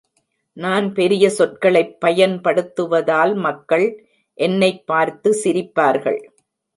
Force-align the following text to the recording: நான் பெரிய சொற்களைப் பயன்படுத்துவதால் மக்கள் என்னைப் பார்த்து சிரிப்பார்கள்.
நான் 0.57 0.93
பெரிய 0.93 1.29
சொற்களைப் 1.29 1.97
பயன்படுத்துவதால் 2.05 3.35
மக்கள் 3.35 3.85
என்னைப் 4.33 4.87
பார்த்து 4.87 5.41
சிரிப்பார்கள். 5.43 6.19